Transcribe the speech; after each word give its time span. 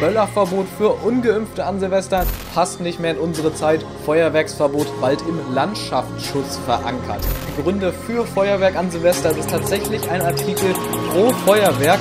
Böllerverbot 0.00 0.66
für 0.78 0.88
Ungeimpfte 1.04 1.66
an 1.66 1.78
Silvester 1.78 2.24
passt 2.54 2.80
nicht 2.80 3.00
mehr 3.00 3.10
in 3.12 3.18
unsere 3.18 3.54
Zeit. 3.54 3.84
Feuerwerksverbot 4.06 4.86
bald 4.98 5.20
im 5.28 5.38
Landschaftsschutz 5.54 6.56
verankert. 6.64 7.20
Gründe 7.62 7.92
für 7.92 8.24
Feuerwerk 8.24 8.76
an 8.76 8.90
Silvester. 8.90 9.36
Ist 9.36 9.50
tatsächlich 9.50 10.10
ein 10.10 10.22
Artikel 10.22 10.72
pro 11.12 11.30
Feuerwerk. 11.44 12.00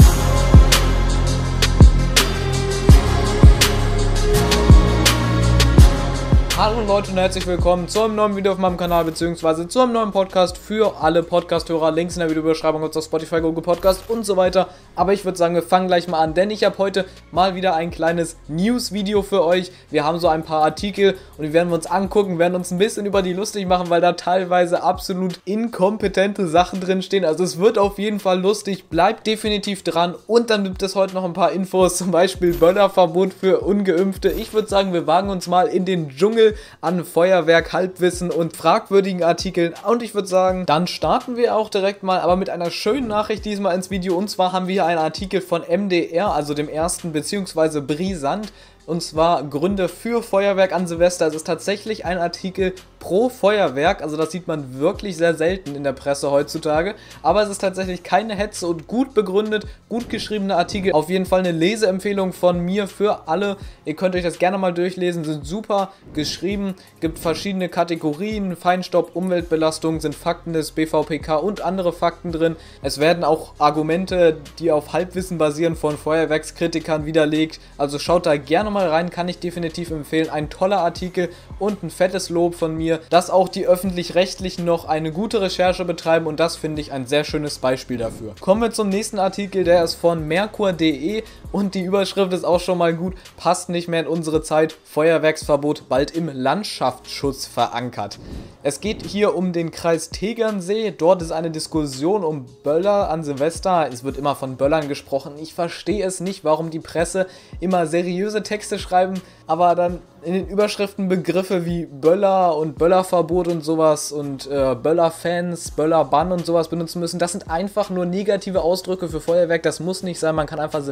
Hallo 6.61 6.81
Leute 6.85 7.11
und 7.11 7.17
herzlich 7.17 7.47
willkommen 7.47 7.87
zu 7.87 8.03
einem 8.03 8.15
neuen 8.15 8.35
Video 8.35 8.51
auf 8.51 8.57
meinem 8.57 8.75
Kanal 8.75 9.05
beziehungsweise 9.05 9.69
zu 9.69 9.79
einem 9.79 9.93
neuen 9.93 10.11
Podcast 10.11 10.57
für 10.57 11.01
alle 11.01 11.23
Podcast-Hörer. 11.23 11.91
Links 11.91 12.17
in 12.17 12.19
der 12.19 12.29
Videobeschreibung 12.29 12.83
und 12.83 12.97
auf 12.97 13.01
Spotify, 13.05 13.39
Google 13.39 13.63
Podcast 13.63 14.09
und 14.09 14.25
so 14.25 14.35
weiter. 14.35 14.67
Aber 14.93 15.13
ich 15.13 15.23
würde 15.23 15.37
sagen, 15.37 15.55
wir 15.55 15.63
fangen 15.63 15.87
gleich 15.87 16.09
mal 16.09 16.19
an, 16.19 16.33
denn 16.33 16.51
ich 16.51 16.65
habe 16.65 16.77
heute 16.77 17.05
mal 17.31 17.55
wieder 17.55 17.75
ein 17.75 17.91
kleines 17.91 18.35
News-Video 18.49 19.21
für 19.21 19.45
euch. 19.45 19.71
Wir 19.89 20.03
haben 20.03 20.19
so 20.19 20.27
ein 20.27 20.43
paar 20.43 20.61
Artikel 20.61 21.15
und 21.37 21.45
die 21.45 21.53
werden 21.53 21.69
wir 21.69 21.75
uns 21.75 21.85
angucken, 21.85 22.39
werden 22.39 22.55
uns 22.55 22.71
ein 22.71 22.77
bisschen 22.77 23.05
über 23.05 23.21
die 23.21 23.31
lustig 23.31 23.65
machen, 23.65 23.89
weil 23.89 24.01
da 24.01 24.11
teilweise 24.11 24.83
absolut 24.83 25.39
inkompetente 25.45 26.45
Sachen 26.49 26.81
drinstehen. 26.81 27.23
Also 27.23 27.45
es 27.45 27.57
wird 27.57 27.77
auf 27.77 27.97
jeden 27.99 28.19
Fall 28.19 28.41
lustig, 28.41 28.89
bleibt 28.89 29.25
definitiv 29.27 29.83
dran 29.83 30.13
und 30.27 30.49
dann 30.49 30.65
gibt 30.65 30.83
es 30.83 30.95
heute 30.95 31.13
noch 31.13 31.23
ein 31.23 31.31
paar 31.31 31.53
Infos, 31.53 31.95
zum 31.95 32.11
Beispiel 32.11 32.53
Böllerverbot 32.53 33.31
für 33.31 33.61
Ungeimpfte. 33.61 34.29
Ich 34.29 34.53
würde 34.53 34.67
sagen, 34.67 34.91
wir 34.91 35.07
wagen 35.07 35.29
uns 35.29 35.47
mal 35.47 35.67
in 35.67 35.85
den 35.85 36.09
Dschungel 36.09 36.48
an 36.81 37.05
Feuerwerk, 37.05 37.73
Halbwissen 37.73 38.31
und 38.31 38.55
fragwürdigen 38.55 39.23
Artikeln. 39.23 39.73
Und 39.87 40.03
ich 40.03 40.13
würde 40.13 40.27
sagen, 40.27 40.65
dann 40.65 40.87
starten 40.87 41.37
wir 41.37 41.55
auch 41.55 41.69
direkt 41.69 42.03
mal, 42.03 42.19
aber 42.19 42.35
mit 42.35 42.49
einer 42.49 42.71
schönen 42.71 43.07
Nachricht 43.07 43.45
diesmal 43.45 43.75
ins 43.75 43.89
Video. 43.89 44.15
Und 44.15 44.29
zwar 44.29 44.51
haben 44.51 44.67
wir 44.67 44.85
einen 44.85 44.99
Artikel 44.99 45.41
von 45.41 45.61
MDR, 45.61 46.31
also 46.31 46.53
dem 46.53 46.69
ersten, 46.69 47.11
beziehungsweise 47.11 47.81
Brisant 47.81 48.51
und 48.89 49.03
zwar 49.03 49.43
Gründe 49.43 49.87
für 49.87 50.23
Feuerwerk 50.23 50.73
an 50.73 50.87
Silvester. 50.87 51.27
Es 51.27 51.35
ist 51.35 51.45
tatsächlich 51.45 52.05
ein 52.05 52.17
Artikel 52.17 52.73
pro 52.99 53.29
Feuerwerk, 53.29 54.01
also 54.01 54.17
das 54.17 54.31
sieht 54.31 54.47
man 54.47 54.79
wirklich 54.79 55.17
sehr 55.17 55.33
selten 55.33 55.75
in 55.75 55.83
der 55.83 55.93
Presse 55.93 56.31
heutzutage, 56.31 56.95
aber 57.23 57.43
es 57.43 57.49
ist 57.49 57.59
tatsächlich 57.59 58.03
keine 58.03 58.35
Hetze 58.35 58.67
und 58.67 58.87
gut 58.87 59.13
begründet, 59.13 59.65
gut 59.87 60.09
geschriebene 60.09 60.55
Artikel. 60.55 60.91
Auf 60.91 61.09
jeden 61.09 61.25
Fall 61.25 61.39
eine 61.39 61.51
Leseempfehlung 61.51 62.33
von 62.33 62.59
mir 62.59 62.87
für 62.87 63.27
alle. 63.27 63.57
Ihr 63.85 63.95
könnt 63.95 64.15
euch 64.15 64.23
das 64.23 64.39
gerne 64.39 64.57
mal 64.57 64.73
durchlesen, 64.73 65.23
sind 65.23 65.45
super 65.45 65.91
geschrieben, 66.13 66.75
gibt 66.99 67.19
verschiedene 67.19 67.69
Kategorien, 67.69 68.55
Feinstaub, 68.55 69.15
Umweltbelastung, 69.15 69.99
sind 69.99 70.15
Fakten 70.15 70.53
des 70.53 70.71
BVPK 70.71 71.37
und 71.37 71.61
andere 71.61 71.93
Fakten 71.93 72.31
drin. 72.31 72.55
Es 72.81 72.99
werden 72.99 73.23
auch 73.23 73.53
Argumente, 73.59 74.37
die 74.59 74.71
auf 74.71 74.93
Halbwissen 74.93 75.37
basieren, 75.37 75.75
von 75.75 75.97
Feuerwerkskritikern 75.97 77.05
widerlegt, 77.05 77.59
also 77.77 77.99
schaut 77.99 78.25
da 78.25 78.37
gerne 78.37 78.71
mal 78.71 78.87
rein, 78.87 79.09
kann 79.09 79.27
ich 79.29 79.39
definitiv 79.39 79.91
empfehlen. 79.91 80.29
Ein 80.29 80.49
toller 80.49 80.79
Artikel 80.79 81.29
und 81.59 81.83
ein 81.83 81.89
fettes 81.89 82.29
Lob 82.29 82.55
von 82.55 82.75
mir, 82.75 82.88
dass 83.09 83.29
auch 83.29 83.47
die 83.49 83.67
Öffentlich-Rechtlichen 83.67 84.65
noch 84.65 84.85
eine 84.85 85.11
gute 85.11 85.41
Recherche 85.41 85.85
betreiben 85.85 86.25
und 86.25 86.39
das 86.39 86.55
finde 86.55 86.81
ich 86.81 86.91
ein 86.91 87.05
sehr 87.05 87.23
schönes 87.23 87.59
Beispiel 87.59 87.97
dafür. 87.97 88.33
Kommen 88.39 88.61
wir 88.61 88.71
zum 88.71 88.89
nächsten 88.89 89.19
Artikel, 89.19 89.63
der 89.63 89.83
ist 89.83 89.95
von 89.95 90.27
merkur.de 90.27 91.23
und 91.51 91.75
die 91.75 91.83
Überschrift 91.83 92.33
ist 92.33 92.45
auch 92.45 92.59
schon 92.59 92.77
mal 92.77 92.93
gut, 92.93 93.13
passt 93.37 93.69
nicht 93.69 93.87
mehr 93.87 94.01
in 94.01 94.07
unsere 94.07 94.41
Zeit, 94.41 94.75
Feuerwerksverbot 94.83 95.89
bald 95.89 96.11
im 96.11 96.29
Landschaftsschutz 96.31 97.45
verankert. 97.45 98.19
Es 98.63 98.81
geht 98.81 99.05
hier 99.05 99.35
um 99.35 99.53
den 99.53 99.71
Kreis 99.71 100.09
Tegernsee, 100.09 100.91
dort 100.91 101.21
ist 101.21 101.31
eine 101.31 101.51
Diskussion 101.51 102.23
um 102.23 102.45
Böller 102.63 103.09
an 103.09 103.23
Silvester, 103.23 103.87
es 103.91 104.03
wird 104.03 104.17
immer 104.17 104.35
von 104.35 104.57
Böllern 104.57 104.87
gesprochen, 104.87 105.33
ich 105.39 105.53
verstehe 105.53 106.05
es 106.05 106.19
nicht, 106.19 106.43
warum 106.43 106.69
die 106.69 106.79
Presse 106.79 107.27
immer 107.59 107.87
seriöse 107.87 108.43
Texte 108.43 108.79
schreiben, 108.79 109.21
aber 109.47 109.75
dann 109.75 109.99
in 110.21 110.33
den 110.33 110.47
Überschriften 110.47 111.07
Begriffe 111.07 111.65
wie 111.65 111.85
Böller 111.85 112.55
und 112.55 112.77
Böllerverbot 112.77 113.47
und 113.47 113.63
sowas 113.63 114.11
und 114.11 114.47
äh, 114.47 114.75
Böllerfans, 114.75 115.71
Böllerbann 115.71 116.31
und 116.31 116.45
sowas 116.45 116.67
benutzen 116.67 116.99
müssen. 116.99 117.19
Das 117.19 117.31
sind 117.31 117.49
einfach 117.49 117.89
nur 117.89 118.05
negative 118.05 118.61
Ausdrücke 118.61 119.07
für 119.07 119.21
Feuerwerk. 119.21 119.63
Das 119.63 119.79
muss 119.79 120.03
nicht 120.03 120.19
sein. 120.19 120.35
Man 120.35 120.47
kann 120.47 120.59
einfach 120.59 120.83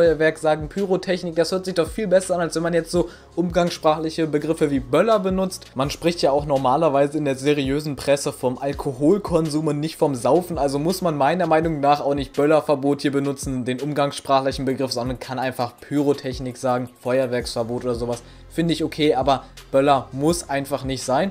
Silvesterfeuerwerk 0.00 0.38
sagen, 0.38 0.68
Pyrotechnik. 0.68 1.36
Das 1.36 1.52
hört 1.52 1.64
sich 1.64 1.74
doch 1.74 1.88
viel 1.88 2.06
besser 2.06 2.34
an, 2.34 2.40
als 2.40 2.54
wenn 2.56 2.62
man 2.62 2.74
jetzt 2.74 2.90
so 2.90 3.08
umgangssprachliche 3.36 4.26
Begriffe 4.26 4.70
wie 4.70 4.80
Böller 4.80 5.18
benutzt. 5.20 5.66
Man 5.74 5.90
spricht 5.90 6.22
ja 6.22 6.30
auch 6.30 6.46
normalerweise 6.46 7.18
in 7.18 7.24
der 7.24 7.36
seriösen 7.36 7.96
Presse 7.96 8.32
vom 8.32 8.58
Alkoholkonsum 8.58 9.66
und 9.66 9.80
nicht 9.80 9.96
vom 9.96 10.14
Saufen. 10.14 10.58
Also 10.58 10.78
muss 10.78 11.02
man 11.02 11.16
meiner 11.16 11.46
Meinung 11.46 11.80
nach 11.80 12.00
auch 12.00 12.14
nicht 12.14 12.34
Böllerverbot 12.34 13.02
hier 13.02 13.12
benutzen, 13.12 13.64
den 13.64 13.80
umgangssprachlichen 13.80 14.64
Begriff, 14.64 14.92
sondern 14.92 15.20
kann 15.20 15.38
einfach 15.38 15.74
Pyrotechnik 15.80 16.56
sagen, 16.56 16.88
Feuerwerksverbot 17.00 17.84
oder 17.84 17.94
sowas. 17.94 18.22
Finde 18.48 18.72
ich 18.72 18.82
okay, 18.82 19.14
aber 19.14 19.44
Böller 19.70 20.08
muss 20.12 20.48
einfach 20.48 20.84
nicht 20.84 21.02
sein. 21.02 21.30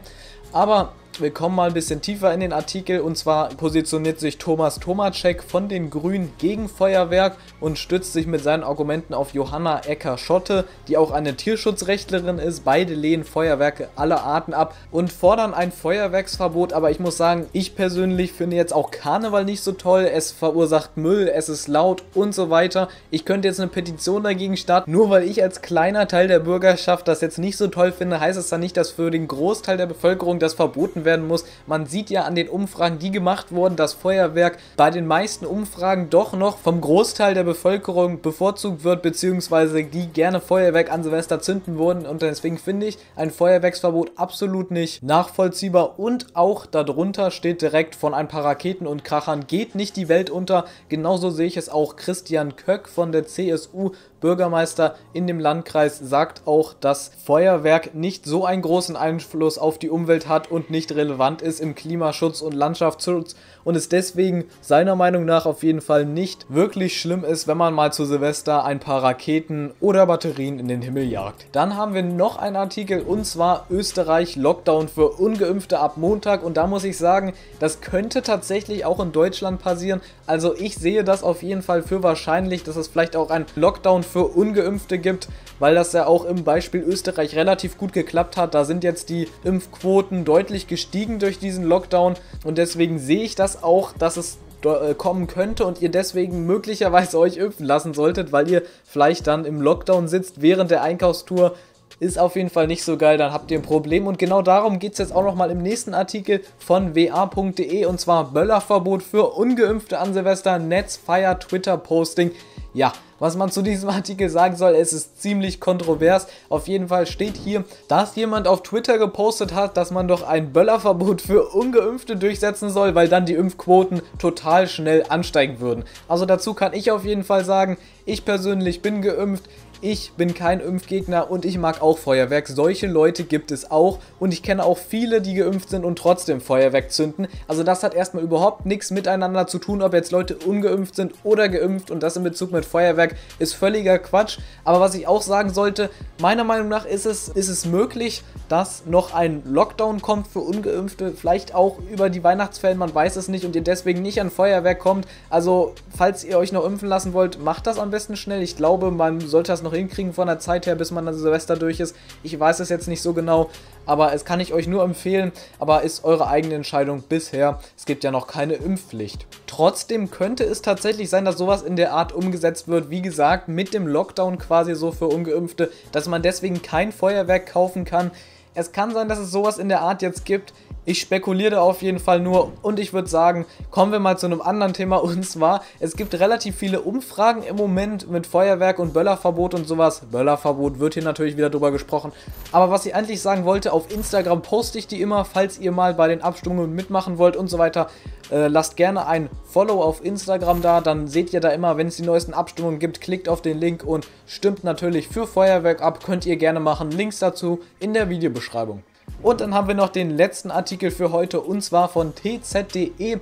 Aber 0.51 0.94
wir 1.22 1.31
kommen 1.31 1.56
mal 1.56 1.68
ein 1.68 1.74
bisschen 1.74 2.02
tiefer 2.02 2.34
in 2.34 2.40
den 2.40 2.53
Artikel 2.53 3.02
und 3.02 3.18
zwar 3.18 3.50
positioniert 3.50 4.19
sich 4.19 4.38
Thomas 4.38 4.80
Tomacek 4.80 5.44
von 5.44 5.68
den 5.68 5.90
Grünen 5.90 6.31
gegen 6.38 6.69
Feuerwerk 6.69 7.35
und 7.59 7.78
stützt 7.78 8.13
sich 8.13 8.25
mit 8.25 8.41
seinen 8.41 8.63
Argumenten 8.63 9.13
auf 9.13 9.34
Johanna 9.34 9.81
Ecker-Schotte, 9.81 10.66
die 10.88 10.97
auch 10.97 11.12
eine 11.12 11.35
Tierschutzrechtlerin 11.35 12.40
ist. 12.40 12.63
Beide 12.63 12.94
lehnen 12.94 13.24
Feuerwerke 13.24 13.90
aller 13.96 14.24
Arten 14.24 14.53
ab 14.53 14.75
und 14.91 15.12
fordern 15.12 15.53
ein 15.53 15.72
Feuerwerksverbot, 15.72 16.74
aber 16.74 16.91
ich 16.91 17.00
muss 17.00 17.18
sagen, 17.18 17.47
ich 17.51 17.75
persönlich 17.75 18.31
finde 18.31 18.56
jetzt 18.56 18.74
auch 18.74 18.91
Karneval 18.91 19.46
nicht 19.46 19.62
so 19.62 19.74
toll. 19.74 20.09
Es 20.12 20.31
verursacht 20.31 20.96
Müll, 20.97 21.28
es 21.28 21.50
ist 21.50 21.68
laut 21.68 22.03
und 22.13 22.34
so 22.34 22.50
weiter. 22.50 22.88
Ich 23.12 23.25
könnte 23.25 23.47
jetzt 23.47 23.59
eine 23.59 23.69
Petition 23.69 24.24
dagegen 24.24 24.57
starten, 24.57 24.91
nur 24.91 25.09
weil 25.09 25.24
ich 25.24 25.44
als 25.44 25.62
kleiner 25.62 26.07
Teil 26.07 26.28
der 26.28 26.40
Bürgerschaft 26.40 27.07
das 27.07 27.22
jetzt 27.22 27.40
nicht 27.40 27.57
so 27.57 27.68
toll 27.68 27.91
finde, 27.91 28.19
heißt 28.19 28.40
es 28.40 28.50
dann 28.50 28.62
nicht, 28.62 28.78
dass 28.78 28.91
für 28.91 29.12
den 29.12 29.28
Großteil 29.28 29.78
der 29.78 29.86
Bevölkerung 29.86 30.40
das 30.40 30.53
verboten 30.53 31.03
wird 31.06 31.09
werden 31.09 31.28
muss. 31.28 31.46
Man 31.66 31.88
sieht 31.88 32.12
ja 32.12 32.24
an 32.24 32.36
den 32.36 32.50
Umfragen, 32.50 33.00
die 33.00 33.09
gemacht 33.09 33.52
wurden, 33.52 33.75
dass 33.75 33.94
Feuerwerk 33.94 34.59
bei 34.78 34.92
den 34.92 35.08
meisten 35.08 35.47
Umfragen 35.47 36.12
doch 36.12 36.34
noch 36.34 36.59
vom 36.59 36.81
Großteil 36.81 37.34
der 37.34 37.44
Bevölkerung 37.44 38.22
bevorzugt 38.22 38.84
wird, 38.84 39.02
beziehungsweise 39.02 39.84
die 39.84 40.08
gerne 40.08 40.40
Feuerwerk 40.40 40.92
an 40.92 41.02
Silvester 41.02 41.42
zünden 41.42 41.78
wurden. 41.80 42.06
Und 42.06 42.22
deswegen 42.22 42.59
finde 42.59 42.86
ich 42.86 43.00
ein 43.16 43.31
Feuerwerksverbot 43.31 44.12
absolut 44.18 44.69
nicht 44.69 45.02
nachvollziehbar. 45.02 45.98
Und 45.98 46.28
auch 46.36 46.68
darunter 46.68 47.31
steht 47.31 47.64
direkt 47.64 47.96
von 47.96 48.14
ein 48.14 48.28
paar 48.28 48.46
Raketen 48.46 48.86
und 48.86 49.03
Krachern 49.03 49.48
geht 49.48 49.74
nicht 49.74 49.96
die 49.96 50.09
Welt 50.09 50.30
unter. 50.30 50.66
Genauso 50.90 51.31
sehe 51.31 51.48
ich 51.48 51.58
es 51.58 51.69
auch 51.69 51.96
Christian 51.96 52.56
Köck 52.56 52.88
von 52.88 53.12
der 53.12 53.25
CSU 53.25 53.92
Bürgermeister 54.22 54.96
in 55.13 55.28
dem 55.28 55.40
Landkreis 55.40 56.00
sagt 56.00 56.44
auch, 56.46 56.74
dass 56.74 57.12
Feuerwerk 57.25 57.96
nicht 57.96 58.25
so 58.25 58.46
einen 58.46 58.62
großen 58.62 58.96
Einfluss 58.96 59.57
auf 59.57 59.78
die 59.78 59.90
Umwelt 59.90 60.28
hat 60.28 60.52
und 60.52 60.69
nicht 60.69 60.91
relevant 60.94 61.41
ist 61.41 61.59
im 61.59 61.75
Klimaschutz 61.75 62.41
und 62.41 62.53
Landschaftsschutz 62.53 63.35
und 63.63 63.75
es 63.75 63.90
deswegen 63.90 64.46
seiner 64.62 64.96
Meinung 64.96 65.25
nach 65.25 65.46
auf 65.46 65.63
jeden 65.63 65.81
Fall 65.81 66.06
nicht 66.06 66.46
wirklich 66.50 67.00
schlimm 67.00 67.24
ist, 67.24 67.47
wenn 67.47 67.57
man 67.57 67.74
mal 67.74 67.94
zu 67.94 68.06
Silvester 68.06 68.63
ein 68.63 68.80
paar 68.80 69.03
Raketen 69.03 69.72
oder 69.80 70.06
Batterien 70.06 70.59
in 70.59 70.68
den 70.68 70.81
Himmel 70.81 71.03
jagt. 71.03 71.46
Dann 71.51 71.75
haben 71.75 71.94
wir 71.94 72.03
noch 72.03 72.38
einen 72.38 72.56
Artikel 72.56 73.01
und 73.01 73.25
zwar 73.25 73.66
Österreich 73.69 74.36
Lockdown 74.36 74.88
für 74.88 75.09
ungeimpfte 75.09 75.80
ab 75.80 75.97
Montag 75.97 76.44
und 76.44 76.57
da 76.57 76.68
muss 76.68 76.84
ich 76.84 76.97
sagen, 76.97 77.34
das 77.59 77.81
könnte 77.81 78.22
tatsächlich 78.22 78.86
auch 78.86 79.00
in 79.00 79.12
Deutschland 79.12 79.62
passieren. 79.62 80.01
Also 80.25 80.56
ich 80.56 80.75
sehe 80.75 81.03
das 81.03 81.24
auf 81.24 81.44
jeden 81.44 81.62
Fall 81.62 81.84
für 81.84 82.03
wahrscheinlich, 82.03 82.63
dass 82.63 82.75
es 82.75 82.88
vielleicht 82.88 83.16
auch 83.16 83.30
ein 83.30 83.46
Lockdown 83.56 84.03
für 84.09 84.25
ungeimpfte 84.25 84.97
gibt, 84.97 85.30
weil 85.59 85.75
das 85.75 85.94
ja 85.94 86.06
auch 86.06 86.25
im 86.25 86.44
Beispiel 86.44 86.81
Österreich 86.81 87.36
relativ 87.36 87.78
gut 87.78 87.94
geklappt 87.94 88.38
hat. 88.38 88.53
Da 88.53 88.66
sind 88.66 88.84
jetzt 88.84 89.09
die 89.09 89.28
Impfquoten 89.44 90.25
deutlich 90.25 90.68
gestiegen 90.68 91.20
durch 91.20 91.40
diesen 91.40 91.64
Lockdown 91.64 92.16
und 92.44 92.58
deswegen 92.58 93.00
sehe 93.00 93.24
ich 93.24 93.36
das 93.36 93.64
auch, 93.64 93.94
dass 93.94 94.18
es 94.18 94.40
äh, 94.64 94.94
kommen 94.94 95.28
könnte 95.28 95.66
und 95.66 95.81
ihr 95.81 95.90
deswegen 95.90 96.46
möglicherweise 96.46 97.18
euch 97.18 97.38
impfen 97.38 97.66
lassen 97.66 97.94
solltet, 97.94 98.34
weil 98.34 98.50
ihr 98.50 98.64
vielleicht 98.84 99.25
dann 99.28 99.46
im 99.46 99.62
Lockdown 99.62 100.09
sitzt 100.09 100.42
während 100.42 100.69
der 100.69 100.84
Einkaufstour. 100.84 101.56
Ist 102.01 102.19
auf 102.19 102.36
jeden 102.36 102.50
Fall 102.50 102.68
nicht 102.68 102.83
so 102.83 102.98
geil, 102.98 103.18
dann 103.18 103.31
habt 103.31 103.51
ihr 103.51 103.60
ein 103.60 103.63
Problem. 103.63 104.06
Und 104.06 104.19
genau 104.19 104.42
darum 104.42 104.80
geht 104.80 104.94
es 104.94 105.00
jetzt 105.00 105.16
auch 105.16 105.24
nochmal 105.24 105.50
im 105.50 105.62
nächsten 105.62 105.94
Artikel 105.94 106.42
von 106.57 106.94
wa.de 106.94 107.86
und 107.86 108.00
zwar 108.01 108.31
Böllerverbot 108.31 109.01
für 109.01 109.31
Ungeimpfte 109.31 110.00
an 110.00 110.13
Silvester, 110.13 110.60
Netzfire, 110.60 111.39
Twitter-Posting. 111.39 112.31
Ja, 112.74 112.92
was 113.19 113.36
man 113.36 113.51
zu 113.51 113.62
diesem 113.62 113.89
Artikel 114.00 114.30
sagen 114.30 114.56
soll, 114.56 114.75
es 114.75 114.94
ist 114.94 115.21
ziemlich 115.21 115.60
kontrovers. 115.60 116.27
Auf 116.50 116.68
jeden 116.68 116.88
Fall 116.88 117.06
steht 117.07 117.38
hier, 117.38 117.63
dass 117.88 118.16
jemand 118.16 118.48
auf 118.48 118.63
Twitter 118.63 118.98
gepostet 118.98 119.54
hat, 119.54 119.77
dass 119.77 119.92
man 119.92 120.07
doch 120.07 120.24
ein 120.24 120.51
Böllerverbot 120.51 121.21
für 121.21 121.50
Ungeimpfte 121.50 122.16
durchsetzen 122.16 122.69
soll, 122.69 122.95
weil 122.95 123.07
dann 123.07 123.25
die 123.25 123.33
Impfquoten 123.33 124.01
total 124.18 124.68
schnell 124.68 125.06
ansteigen 125.07 125.60
würden. 125.60 125.83
Also 126.07 126.25
dazu 126.25 126.54
kann 126.54 126.74
ich 126.74 126.92
auf 126.92 127.06
jeden 127.06 127.24
Fall 127.24 127.45
sagen, 127.45 127.77
ich 128.06 128.25
persönlich 128.25 128.81
bin 128.81 129.01
geimpft. 129.01 129.44
Ich 129.81 130.12
bin 130.18 130.34
kein 130.34 130.60
Impfgegner 130.60 131.31
und 131.31 131.46
ich 131.46 131.58
mag 131.58 131.81
auch 131.81 131.98
Feuerwerk. 131.98 132.50
Solche 132.50 132.86
Leute 132.86 133.24
gibt 133.24 133.50
es 133.50 133.72
auch 133.72 134.00
und 134.20 134.34
ich 134.34 134.44
kenne 134.44 134.66
auch 134.66 134.78
viele, 134.78 135.22
die 135.22 135.36
geimpft 135.36 135.70
sind 135.70 135.86
und 135.86 135.98
trotzdem 135.98 136.42
Feuerwerk 136.42 136.92
zünden. 136.92 137.30
Also 137.48 137.64
das 137.64 137.81
hat 137.81 137.94
erstmal 137.94 138.22
überhaupt 138.22 138.66
nichts 138.66 138.92
miteinander 138.92 139.48
zu 139.48 139.58
tun, 139.58 139.81
ob 139.81 139.94
jetzt 139.94 140.12
Leute 140.12 140.36
ungeimpft 140.36 140.96
sind 140.96 141.14
oder 141.24 141.48
geimpft 141.48 141.92
und 141.92 142.04
das 142.04 142.18
in 142.18 142.24
Bezug 142.24 142.52
mit 142.52 142.66
Feuerwerk 142.66 143.16
ist 143.40 143.54
völliger 143.54 144.00
Quatsch. 144.00 144.40
Aber 144.66 144.81
was 144.81 144.96
ich 144.96 145.08
auch 145.08 145.22
sagen 145.22 145.54
sollte, 145.54 145.90
meiner 146.20 146.44
Meinung 146.44 146.68
nach 146.68 146.86
ist 146.86 147.06
es, 147.06 147.30
ist 147.30 147.48
es 147.48 147.66
möglich, 147.66 148.24
dass 148.50 148.86
noch 148.86 149.14
ein 149.14 149.44
Lockdown 149.46 150.02
kommt 150.02 150.28
für 150.28 150.40
Ungeimpfte, 150.40 151.14
vielleicht 151.14 151.56
auch 151.56 151.78
über 151.90 152.10
die 152.10 152.24
Weihnachtsferien, 152.24 152.78
man 152.78 152.94
weiß 152.94 153.16
es 153.16 153.30
nicht 153.30 153.46
und 153.46 153.56
ihr 153.56 153.64
deswegen 153.64 154.02
nicht 154.02 154.20
an 154.20 154.30
Feuerwerk 154.30 154.80
kommt. 154.80 155.08
Also, 155.30 155.74
falls 155.96 156.26
ihr 156.26 156.38
euch 156.38 156.52
noch 156.52 156.66
impfen 156.66 156.90
lassen 156.90 157.14
wollt, 157.14 157.42
macht 157.42 157.66
das 157.66 157.80
am 157.80 157.92
besten 157.92 158.18
schnell. 158.18 158.42
Ich 158.42 158.58
glaube, 158.58 158.92
man 158.92 159.22
sollte 159.22 159.54
das 159.54 159.62
noch 159.62 159.69
hinkriegen 159.74 160.13
von 160.13 160.27
der 160.27 160.39
Zeit 160.39 160.66
her, 160.66 160.75
bis 160.75 160.92
man 160.92 161.06
dann 161.06 161.16
Silvester 161.16 161.56
durch 161.56 161.80
ist. 161.80 161.95
Ich 162.24 162.39
weiß 162.39 162.60
es 162.60 162.69
jetzt 162.69 162.88
nicht 162.88 163.01
so 163.01 163.13
genau, 163.13 163.50
aber 163.86 164.13
es 164.13 164.25
kann 164.25 164.39
ich 164.39 164.54
euch 164.54 164.68
nur 164.68 164.83
empfehlen, 164.83 165.31
aber 165.60 165.83
ist 165.83 166.04
eure 166.04 166.27
eigene 166.27 166.56
Entscheidung 166.56 167.01
bisher. 167.01 167.60
Es 167.77 167.86
gibt 167.86 168.04
ja 168.04 168.12
noch 168.12 168.27
keine 168.27 168.54
Impfpflicht. 168.54 169.25
Trotzdem 169.48 170.12
könnte 170.12 170.44
es 170.44 170.62
tatsächlich 170.62 171.10
sein, 171.10 171.25
dass 171.25 171.38
sowas 171.38 171.63
in 171.63 171.75
der 171.75 171.94
Art 171.94 172.13
umgesetzt 172.13 172.68
wird, 172.68 172.89
wie 172.89 173.01
gesagt, 173.01 173.48
mit 173.48 173.74
dem 173.74 173.88
Lockdown 173.88 174.38
quasi 174.38 174.75
so 174.75 174.92
für 174.92 175.07
Ungeimpfte, 175.07 175.71
dass 175.92 176.07
man 176.07 176.21
deswegen 176.21 176.62
kein 176.62 176.92
Feuerwerk 176.92 177.48
kaufen 177.48 177.86
kann. 177.86 178.12
Es 178.56 178.71
kann 178.71 178.94
sein, 178.94 179.07
dass 179.07 179.19
es 179.19 179.31
sowas 179.31 179.57
in 179.57 179.69
der 179.69 179.81
Art 179.81 180.01
jetzt 180.01 180.25
gibt. 180.25 180.54
Ich 180.86 181.02
spekuliere 181.02 181.62
auf 181.62 181.81
jeden 181.81 182.00
Fall 182.00 182.20
nur 182.20 182.54
und 182.62 182.80
ich 182.80 182.94
würde 182.94 183.08
sagen, 183.08 183.46
kommen 183.70 183.92
wir 183.92 184.00
mal 184.00 184.18
zu 184.18 184.26
einem 184.26 184.42
anderen 184.42 184.74
Thema 184.74 184.98
und 185.04 185.24
zwar, 185.26 185.62
es 185.80 185.96
gibt 185.96 186.20
relativ 186.20 186.56
viele 186.56 186.81
Umfragen 186.81 187.44
im 187.44 187.56
Moment 187.56 188.10
mit 188.10 188.26
Feuerwerk 188.26 188.80
und 188.80 188.94
Böllerverbot 188.94 189.54
und 189.54 189.68
sowas. 189.68 190.02
Böllerverbot 190.12 190.80
wird 190.80 190.96
hier 190.96 191.04
natürlich 191.04 191.38
wieder 191.38 191.50
drüber 191.50 191.72
gesprochen. 191.72 192.12
Aber 192.52 192.72
was 192.72 192.86
ich 192.86 192.96
eigentlich 192.96 193.22
sagen 193.22 193.46
wollte, 193.46 193.74
auf 193.74 193.92
Instagram 193.94 194.42
poste 194.42 194.80
ich 194.80 194.88
die 194.88 195.02
immer, 195.02 195.26
falls 195.26 195.60
ihr 195.60 195.72
mal 195.72 195.94
bei 195.94 196.08
den 196.08 196.22
Abstimmungen 196.22 196.74
mitmachen 196.74 197.18
wollt 197.18 197.36
und 197.36 197.50
so 197.50 197.58
weiter. 197.58 197.90
Äh, 198.31 198.48
lasst 198.48 198.78
gerne 198.78 199.08
ein 199.08 199.30
Follow 199.44 199.81
auf 199.81 200.04
Instagram 200.04 200.62
da, 200.62 200.81
dann 200.81 201.08
seht 201.08 201.34
ihr 201.34 201.40
da 201.40 201.50
immer, 201.50 201.78
wenn 201.78 201.88
es 201.88 201.98
die 201.98 202.04
neuesten 202.04 202.34
Abstimmungen 202.34 202.80
gibt, 202.80 203.02
klickt 203.02 203.28
auf 203.28 203.42
den 203.42 203.60
Link 203.60 203.84
und 203.84 204.08
stimmt 204.28 204.64
natürlich 204.64 205.08
für 205.08 205.26
Feuerwerk 205.26 205.81
ab, 205.81 206.04
könnt 206.04 206.26
ihr 206.26 206.38
gerne 206.38 206.60
machen. 206.60 206.92
Links 206.92 207.20
dazu 207.20 207.60
in 207.80 207.94
der 207.94 208.10
Videobeschreibung. 208.10 208.84
Und 209.21 209.41
dann 209.41 209.53
haben 209.53 209.67
wir 209.67 209.75
noch 209.75 209.89
den 209.89 210.09
letzten 210.11 210.51
Artikel 210.51 210.91
für 210.91 211.11
heute 211.11 211.41
und 211.41 211.61
zwar 211.61 211.89
von 211.89 212.13
tz.de. 212.15 213.19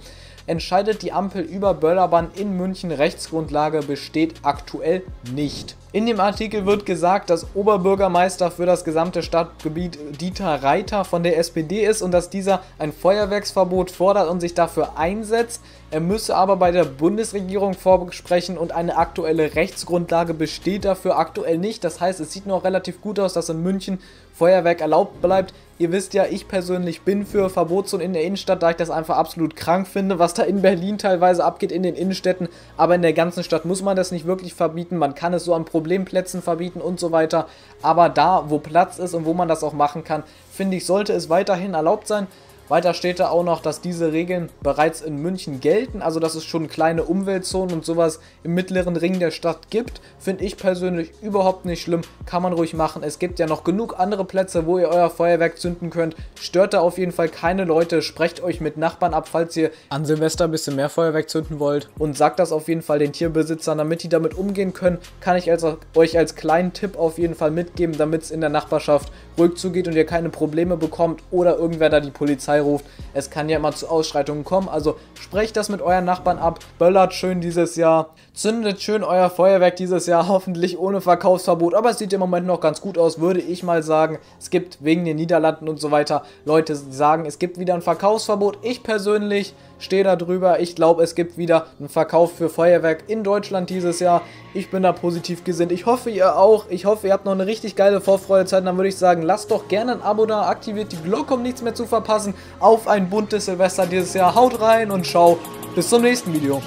Entscheidet 0.47 1.01
die 1.01 1.11
Ampel 1.11 1.41
über 1.41 1.73
Böllerbahn 1.73 2.29
in 2.35 2.55
München. 2.55 2.91
Rechtsgrundlage 2.91 3.81
besteht 3.81 4.35
aktuell 4.44 5.03
nicht. 5.35 5.75
In 5.91 6.05
dem 6.05 6.19
Artikel 6.21 6.65
wird 6.65 6.85
gesagt, 6.85 7.29
dass 7.29 7.47
Oberbürgermeister 7.53 8.51
für 8.51 8.65
das 8.65 8.85
gesamte 8.85 9.23
Stadtgebiet 9.23 9.97
Dieter 10.21 10.63
Reiter 10.63 11.03
von 11.03 11.23
der 11.23 11.38
SPD 11.38 11.83
ist 11.85 12.01
und 12.01 12.11
dass 12.11 12.29
dieser 12.29 12.61
ein 12.77 12.94
Feuerwerksverbot 12.94 13.91
fordert 13.91 14.29
und 14.29 14.39
sich 14.39 14.53
dafür 14.53 14.97
einsetzt. 14.97 15.61
Er 15.89 16.01
müsse 16.01 16.35
aber 16.35 16.57
bei 16.57 16.71
der 16.71 16.83
Bundesregierung 16.85 17.73
vorsprechen 17.73 18.57
und 18.57 18.73
eine 18.73 18.97
aktuelle 18.97 19.55
Rechtsgrundlage 19.55 20.33
besteht 20.33 20.85
dafür 20.85 21.17
aktuell 21.17 21.57
nicht. 21.57 21.83
Das 21.83 21.99
heißt, 22.01 22.19
es 22.19 22.31
sieht 22.31 22.45
noch 22.45 22.63
relativ 22.63 23.01
gut 23.01 23.19
aus, 23.19 23.33
dass 23.33 23.49
in 23.49 23.63
München 23.63 23.99
Feuerwerk 24.33 24.81
erlaubt 24.81 25.21
bleibt. 25.21 25.53
Ihr 25.79 25.91
wisst 25.91 26.13
ja, 26.13 26.25
ich 26.25 26.47
persönlich 26.47 27.01
bin 27.01 27.25
für 27.25 27.49
Verbotszone 27.49 28.03
in 28.03 28.13
der 28.13 28.23
Innenstadt, 28.23 28.61
da 28.61 28.71
ich 28.71 28.75
das 28.75 28.89
einfach 28.89 29.15
absolut 29.15 29.55
krank 29.55 29.88
finde, 29.88 30.19
was 30.19 30.33
da 30.37 30.43
in 30.43 30.61
Berlin 30.61 30.97
teilweise 30.97 31.43
abgeht 31.43 31.71
in 31.71 31.83
den 31.83 31.95
Innenstädten. 31.95 32.47
Aber 32.77 32.95
in 32.95 33.01
der 33.01 33.13
ganzen 33.13 33.43
Stadt 33.43 33.65
muss 33.65 33.81
man 33.81 33.95
das 33.95 34.11
nicht 34.11 34.25
wirklich 34.25 34.53
verbieten. 34.53 34.97
Man 34.97 35.15
kann 35.15 35.33
es 35.33 35.45
so 35.45 35.53
an 35.53 35.65
Problemplätzen 35.65 36.41
verbieten 36.41 36.81
und 36.81 36.99
so 36.99 37.11
weiter. 37.11 37.47
Aber 37.81 38.09
da, 38.09 38.45
wo 38.47 38.59
Platz 38.59 38.99
ist 38.99 39.13
und 39.13 39.25
wo 39.25 39.33
man 39.33 39.47
das 39.47 39.63
auch 39.63 39.73
machen 39.73 40.03
kann, 40.03 40.23
finde 40.51 40.77
ich, 40.77 40.85
sollte 40.85 41.13
es 41.13 41.29
weiterhin 41.29 41.73
erlaubt 41.73 42.07
sein. 42.07 42.27
Weiter 42.69 42.93
steht 42.93 43.19
da 43.19 43.29
auch 43.29 43.43
noch, 43.43 43.61
dass 43.61 43.79
diese 43.79 44.11
Regeln 44.11 44.49
bereits 44.61 45.01
in 45.01 45.21
München 45.21 45.61
gelten, 45.61 46.01
also 46.01 46.19
dass 46.19 46.35
es 46.35 46.43
schon 46.43 46.67
kleine 46.67 47.03
Umweltzonen 47.03 47.73
und 47.73 47.85
sowas 47.85 48.19
im 48.43 48.53
mittleren 48.53 48.97
Ring 48.97 49.19
der 49.19 49.31
Stadt 49.31 49.69
gibt. 49.69 50.01
Finde 50.19 50.43
ich 50.43 50.57
persönlich 50.57 51.11
überhaupt 51.21 51.63
nicht 51.63 51.81
schlimm, 51.81 52.01
kann 52.25 52.43
man 52.43 52.51
ruhig 52.51 52.73
machen. 52.73 53.03
Es 53.03 53.19
gibt 53.19 53.39
ja 53.39 53.47
noch 53.47 53.63
genug 53.63 53.97
andere 53.99 54.25
Plätze, 54.25 54.65
wo 54.65 54.77
ihr 54.77 54.89
euer 54.89 55.09
Feuerwerk 55.09 55.57
zünden 55.59 55.89
könnt. 55.89 56.17
Stört 56.39 56.73
da 56.73 56.81
auf 56.81 56.97
jeden 56.97 57.13
Fall 57.13 57.29
keine 57.29 57.63
Leute, 57.63 58.01
sprecht 58.01 58.43
euch 58.43 58.59
mit 58.59 58.75
Nachbarn 58.75 59.13
ab, 59.13 59.29
falls 59.29 59.55
ihr 59.55 59.71
an 59.89 60.03
Silvester 60.03 60.43
ein 60.43 60.51
bisschen 60.51 60.75
mehr 60.75 60.89
Feuerwerk 60.89 61.29
zünden 61.29 61.59
wollt. 61.59 61.89
Und 61.97 62.17
sagt 62.17 62.39
das 62.39 62.51
auf 62.51 62.67
jeden 62.67 62.81
Fall 62.81 62.99
den 62.99 63.13
Tierbesitzern, 63.13 63.77
damit 63.77 64.03
die 64.03 64.09
damit 64.09 64.37
umgehen 64.37 64.73
können. 64.73 64.97
Kann 65.21 65.37
ich 65.37 65.49
also 65.49 65.77
euch 65.95 66.17
als 66.17 66.35
kleinen 66.35 66.73
Tipp 66.73 66.97
auf 66.97 67.17
jeden 67.17 67.35
Fall 67.35 67.51
mitgeben, 67.51 67.97
damit 67.97 68.23
es 68.23 68.31
in 68.31 68.41
der 68.41 68.49
Nachbarschaft 68.49 69.09
ruhig 69.37 69.55
zugeht 69.55 69.87
und 69.87 69.95
ihr 69.95 70.05
keine 70.05 70.29
Probleme 70.29 70.75
bekommt 70.75 71.21
oder 71.31 71.57
irgendwer 71.57 71.89
da 71.89 72.01
die 72.01 72.11
Polizei 72.11 72.56
Ruft. 72.62 72.86
Es 73.13 73.30
kann 73.30 73.50
ja 73.50 73.57
immer 73.57 73.71
zu 73.71 73.89
Ausschreitungen 73.89 74.44
kommen, 74.44 74.69
also 74.69 74.98
sprecht 75.15 75.57
das 75.57 75.69
mit 75.69 75.81
euren 75.81 76.06
Nachbarn 76.06 76.38
ab, 76.38 76.59
böllert 76.77 77.13
schön 77.13 77.42
dieses 77.42 77.75
Jahr, 77.75 78.13
zündet 78.33 78.81
schön 78.81 79.04
euer 79.04 79.30
Feuerwerk 79.30 79.75
dieses 79.75 80.06
Jahr, 80.07 80.27
hoffentlich 80.27 80.77
ohne 80.77 81.01
Verkaufsverbot, 81.01 81.74
aber 81.74 81.92
es 81.92 81.98
sieht 81.98 82.13
im 82.13 82.19
Moment 82.19 82.48
noch 82.48 82.62
ganz 82.62 82.81
gut 82.81 82.98
aus, 82.98 83.19
würde 83.19 83.42
ich 83.42 83.63
mal 83.63 83.83
sagen. 83.83 84.19
Es 84.39 84.50
gibt 84.50 84.77
wegen 84.83 85.06
den 85.06 85.18
Niederlanden 85.18 85.68
und 85.68 85.80
so 85.80 85.92
weiter 85.92 86.24
Leute, 86.45 86.74
die 86.74 86.95
sagen, 86.95 87.25
es 87.25 87.39
gibt 87.39 87.59
wieder 87.59 87.74
ein 87.74 87.81
Verkaufsverbot. 87.81 88.59
Ich 88.62 88.83
persönlich 88.83 89.54
stehe 89.79 90.03
da 90.03 90.15
drüber. 90.15 90.59
Ich 90.59 90.75
glaube, 90.75 91.03
es 91.03 91.15
gibt 91.15 91.38
wieder 91.38 91.68
einen 91.79 91.89
Verkauf 91.89 92.33
für 92.33 92.50
Feuerwerk 92.50 93.03
in 93.07 93.24
Deutschland 93.24 93.69
dieses 93.69 94.00
Jahr. 94.00 94.21
Ich 94.53 94.69
bin 94.69 94.83
da 94.83 94.91
positiv 94.91 95.44
gesinnt. 95.44 95.71
Ich 95.71 95.85
hoffe, 95.85 96.09
ihr 96.09 96.38
auch. 96.38 96.65
Ich 96.69 96.85
hoffe, 96.85 97.07
ihr 97.07 97.13
habt 97.13 97.25
noch 97.25 97.33
eine 97.33 97.45
richtig 97.45 97.75
geile 97.75 98.01
Vorfreudezeit. 98.01 98.65
Dann 98.65 98.77
würde 98.77 98.89
ich 98.89 98.97
sagen, 98.97 99.21
lasst 99.21 99.51
doch 99.51 99.68
gerne 99.68 99.94
ein 99.94 100.01
Abo 100.01 100.25
da, 100.25 100.47
aktiviert 100.47 100.91
die 100.91 100.97
Glocke, 100.97 101.35
um 101.35 101.44
nichts 101.44 101.62
mehr 101.62 101.75
zu 101.75 101.85
verpassen. 101.85 102.33
Auf 102.59 102.88
ein 102.88 103.09
buntes 103.09 103.45
Silvester 103.45 103.85
dieses 103.85 104.13
Jahr. 104.13 104.35
Haut 104.35 104.59
rein 104.62 104.91
und 104.91 105.06
ciao. 105.06 105.38
Bis 105.75 105.89
zum 105.89 106.01
nächsten 106.01 106.33
Video. 106.33 106.62